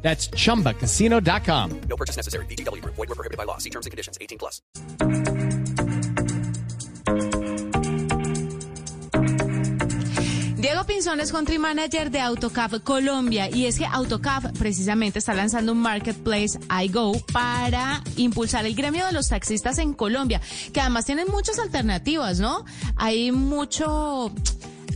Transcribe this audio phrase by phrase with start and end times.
[0.00, 1.80] That's chumbacasino.com.
[1.88, 2.46] No purchase necessary.
[2.46, 2.82] BGW.
[2.84, 3.58] Void were prohibited by law.
[3.58, 4.16] See terms and conditions.
[4.20, 4.62] 18 plus.
[10.58, 15.70] Diego Pinzón es country manager de Autocav Colombia y es que Autocav precisamente está lanzando
[15.70, 20.40] un marketplace iGo para impulsar el gremio de los taxistas en Colombia,
[20.72, 22.64] que además tienen muchas alternativas, ¿no?
[22.96, 24.32] Hay mucho...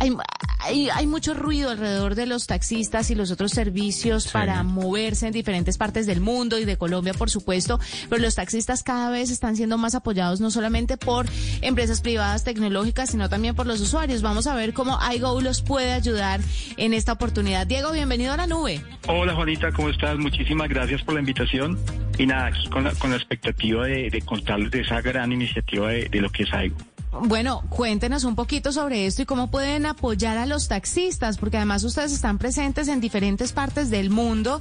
[0.00, 0.16] Hay,
[0.62, 5.32] hay, hay, mucho ruido alrededor de los taxistas y los otros servicios para moverse en
[5.32, 9.56] diferentes partes del mundo y de Colombia, por supuesto, pero los taxistas cada vez están
[9.56, 11.26] siendo más apoyados no solamente por
[11.62, 14.22] empresas privadas tecnológicas, sino también por los usuarios.
[14.22, 16.40] Vamos a ver cómo iGo los puede ayudar
[16.76, 17.66] en esta oportunidad.
[17.66, 18.80] Diego, bienvenido a la nube.
[19.06, 20.18] Hola Juanita, ¿cómo estás?
[20.18, 21.78] Muchísimas gracias por la invitación.
[22.18, 25.88] Y nada, aquí con la, con la expectativa de, de contarles de esa gran iniciativa
[25.88, 26.76] de, de lo que es iGo.
[27.12, 31.82] Bueno, cuéntenos un poquito sobre esto y cómo pueden apoyar a los taxistas, porque además
[31.82, 34.60] ustedes están presentes en diferentes partes del mundo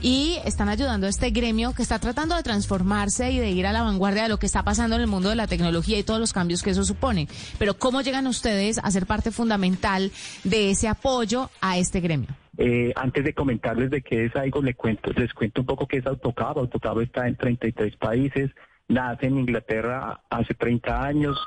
[0.00, 3.72] y están ayudando a este gremio que está tratando de transformarse y de ir a
[3.72, 6.20] la vanguardia de lo que está pasando en el mundo de la tecnología y todos
[6.20, 7.28] los cambios que eso supone.
[7.58, 10.10] Pero ¿cómo llegan ustedes a ser parte fundamental
[10.42, 12.28] de ese apoyo a este gremio?
[12.56, 15.98] Eh, antes de comentarles de qué es algo, les cuento, les cuento un poco qué
[15.98, 16.58] es Autocab.
[16.58, 18.50] Autocab está en 33 países,
[18.90, 21.38] nace en Inglaterra hace 30 años.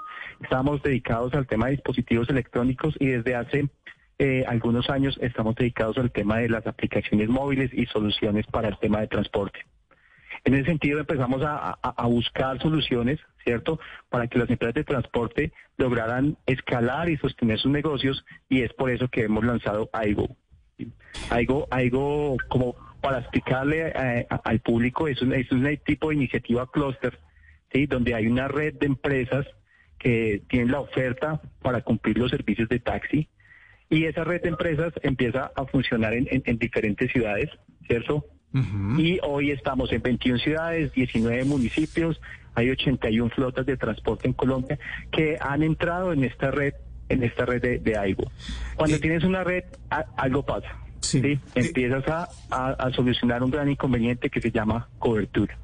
[0.42, 3.70] Estamos dedicados al tema de dispositivos electrónicos y desde hace
[4.18, 8.78] eh, algunos años estamos dedicados al tema de las aplicaciones móviles y soluciones para el
[8.80, 9.60] tema de transporte.
[10.46, 11.78] En ese sentido empezamos a,
[12.08, 18.26] buscar soluciones, ¿cierto?, para que las empresas de transporte lograran escalar y sostener sus negocios
[18.50, 19.90] y es por eso que hemos lanzado.
[19.94, 20.36] AIGO,
[21.70, 27.18] AIGO como para explicarle eh, al público, es un, es un tipo de iniciativa clúster,
[27.74, 29.46] ¿sí?, donde hay una red de empresas
[29.98, 33.30] que tienen la oferta para cumplir los servicios de taxi
[33.90, 37.50] y esa red de empresas empieza a funcionar en, en, en diferentes ciudades,
[37.88, 38.26] ¿cierto?
[38.54, 39.00] Uh -huh.
[39.00, 42.20] Y hoy estamos en 21 ciudades, 19 municipios,
[42.56, 44.78] hay 81 flotas de transporte en Colombia
[45.12, 46.74] que han entrado en esta red,
[47.10, 48.32] en esta red de, de AIGO.
[48.76, 50.80] Cuando eh, tienes una red, a, algo pasa.
[51.00, 51.22] Sí.
[51.22, 51.40] ¿sí?
[51.56, 55.58] Empiezas a, a, a solucionar un gran inconveniente que se llama cobertura.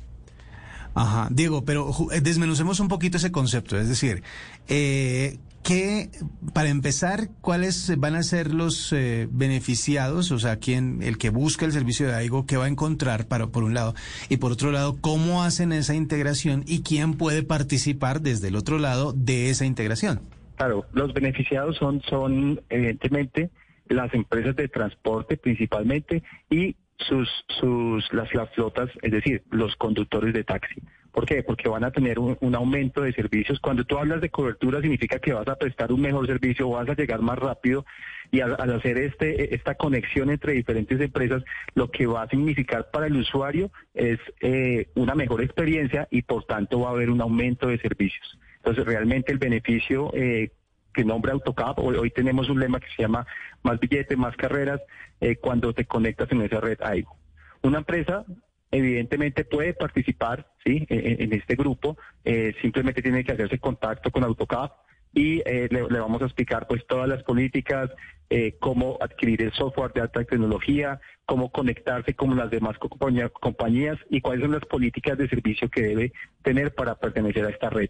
[0.96, 1.92] Ajá, Diego, pero
[2.22, 4.24] desmenucemos un poquito ese concepto, es decir,
[4.68, 6.10] eh, ¿qué,
[6.54, 10.32] para empezar, cuáles van a ser los eh, beneficiados?
[10.32, 13.48] O sea, quién, el que busca el servicio de AIGO, ¿qué va a encontrar para,
[13.48, 13.94] por un lado?
[14.30, 18.80] Y por otro lado, ¿cómo hacen esa integración y quién puede participar desde el otro
[18.80, 20.22] lado de esa integración?
[20.56, 23.50] Claro, los beneficiados son, son evidentemente
[23.88, 27.30] las empresas de transporte principalmente y sus,
[27.60, 30.82] sus, las, las flotas, es decir, los conductores de taxi.
[31.12, 31.42] ¿Por qué?
[31.44, 33.60] Porque van a tener un, un, aumento de servicios.
[33.60, 36.94] Cuando tú hablas de cobertura significa que vas a prestar un mejor servicio, vas a
[36.94, 37.86] llegar más rápido
[38.32, 41.44] y al, al, hacer este, esta conexión entre diferentes empresas,
[41.74, 46.46] lo que va a significar para el usuario es eh, una mejor experiencia y por
[46.46, 48.38] tanto va a haber un aumento de servicios.
[48.58, 50.52] Entonces realmente el beneficio eh,
[51.00, 51.80] que nombra AutoCap.
[51.80, 53.26] Hoy, hoy, tenemos un lema que se llama
[53.64, 54.82] más billetes, más carreras
[55.22, 57.16] eh, cuando te conectas en esa red AIGO.
[57.62, 58.26] Una empresa
[58.70, 60.86] evidentemente puede participar ¿sí?
[60.90, 64.74] en, en este grupo, eh, simplemente tiene que hacerse contacto con AutoCap
[65.14, 67.90] y eh, le, le, vamos a explicar pues todas las políticas,
[68.30, 74.20] eh, cómo adquirir el software de alta tecnología, cómo conectarse con las demás compañías y
[74.20, 77.90] cuáles son las políticas de servicio que debe tener para pertenecer a esta red.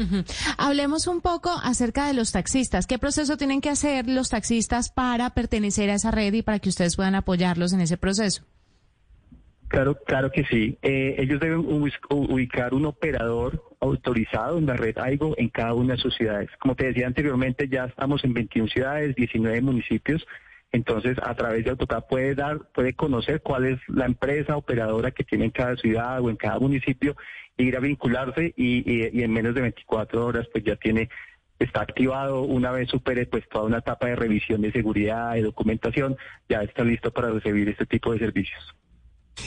[0.00, 0.24] Uh.
[0.58, 2.86] Hablemos un poco acerca de los taxistas.
[2.86, 6.68] ¿Qué proceso tienen que hacer los taxistas para pertenecer a esa red y para que
[6.68, 8.44] ustedes puedan apoyarlos en ese proceso?
[9.68, 10.76] Claro, claro que sí.
[10.82, 16.00] Eh, ellos deben ubicar un operador autorizado en la red AIGO en cada una de
[16.00, 16.50] sus ciudades.
[16.58, 20.26] Como te decía anteriormente, ya estamos en 21 ciudades, 19 municipios.
[20.72, 25.24] Entonces, a través de AutoCAD puede dar, puede conocer cuál es la empresa operadora que
[25.24, 27.16] tiene en cada ciudad o en cada municipio,
[27.56, 31.08] ir a vincularse y, y- en menos de 24 horas pues ya tiene,
[31.58, 36.16] está activado una vez supere pues toda una etapa de revisión de seguridad, de documentación,
[36.48, 38.74] ya está listo para recibir este tipo de servicios.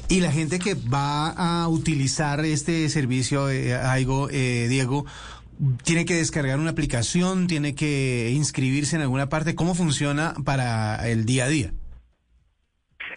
[0.09, 5.05] Y la gente que va a utilizar este servicio, eh, Aigo, eh, Diego,
[5.83, 9.55] tiene que descargar una aplicación, tiene que inscribirse en alguna parte.
[9.55, 11.73] ¿Cómo funciona para el día a día?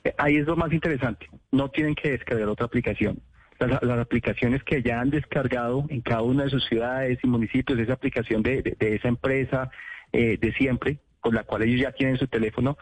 [0.04, 1.28] Eh, Ahí es lo más interesante.
[1.52, 3.20] No tienen que descargar otra aplicación.
[3.58, 7.94] Las, aplicaciones que ya han descargado en cada una de sus ciudades y municipios, esa
[7.94, 9.70] aplicación de, esa empresa
[10.12, 12.76] eh, de siempre, con la cual ellos ya tienen su teléfono,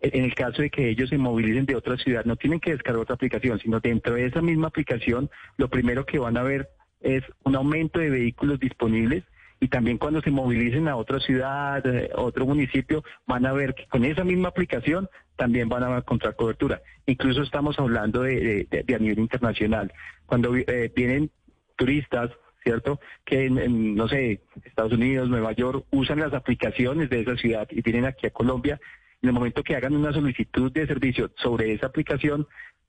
[0.00, 3.02] en el caso de que ellos se movilicen de otra ciudad, no tienen que descargar
[3.02, 6.70] otra aplicación, sino dentro de esa misma aplicación, lo primero que van a ver
[7.00, 9.24] es un aumento de vehículos disponibles
[9.60, 13.86] y también cuando se movilicen a otra ciudad, eh, otro municipio, van a ver que
[13.86, 16.80] con esa misma aplicación también van a encontrar cobertura.
[17.06, 19.92] Incluso estamos hablando de a nivel internacional.
[20.24, 21.30] Cuando eh, vienen
[21.76, 22.30] turistas,
[22.62, 23.00] ¿cierto?
[23.24, 27.68] Que en, en, no sé, Estados Unidos, Nueva York, usan las aplicaciones de esa ciudad
[27.70, 28.80] y vienen aquí a Colombia.
[29.22, 32.46] En el momento que hagan una solicitud de servicio sobre esa aplicación,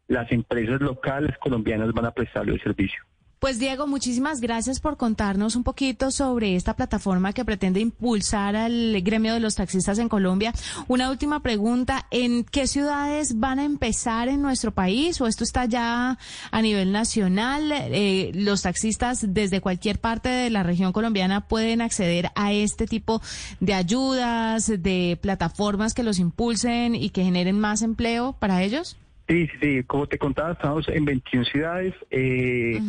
[0.08, 3.04] las empresas locales colombianas van a prestarle el servicio.
[3.42, 9.02] Pues Diego, muchísimas gracias por contarnos un poquito sobre esta plataforma que pretende impulsar al
[9.02, 10.54] gremio de los taxistas en Colombia.
[10.88, 15.66] Una última pregunta, ¿en qué ciudades van a empezar en nuestro país o esto está
[15.66, 16.20] ya
[16.52, 17.72] a nivel nacional?
[17.72, 23.24] Eh, los taxistas desde cualquier parte de la región colombiana pueden acceder a este tipo
[23.60, 28.98] de ayudas, de plataformas que los impulsen y que generen más empleo para ellos.
[29.32, 29.84] Sí, sí, sí.
[29.84, 31.94] Como te contaba, estamos en 21 ciudades.
[32.10, 32.82] eh.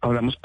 [0.00, 0.38] Hablamos,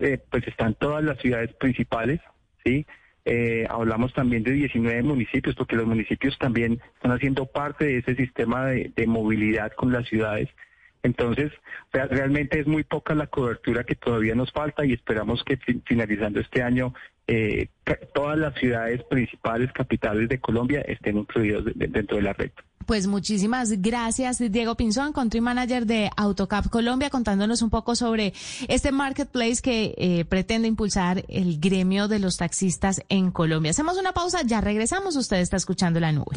[0.00, 2.20] eh, pues están todas las ciudades principales,
[2.64, 2.86] ¿sí?
[3.26, 8.14] Eh, hablamos también de 19 municipios, porque los municipios también están haciendo parte de ese
[8.14, 10.48] sistema de, de movilidad con las ciudades.
[11.06, 11.52] Entonces,
[11.92, 15.80] rea- realmente es muy poca la cobertura que todavía nos falta y esperamos que fi-
[15.86, 16.92] finalizando este año
[17.28, 17.68] eh,
[18.14, 22.50] todas las ciudades principales, capitales de Colombia estén incluidos de- de- dentro de la red.
[22.86, 28.32] Pues muchísimas gracias, Diego Pinzón, country manager de Autocap Colombia, contándonos un poco sobre
[28.68, 33.72] este marketplace que eh, pretende impulsar el gremio de los taxistas en Colombia.
[33.72, 35.16] Hacemos una pausa, ya regresamos.
[35.16, 36.36] Usted está escuchando la nube.